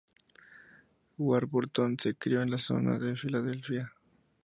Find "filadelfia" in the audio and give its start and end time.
3.15-3.93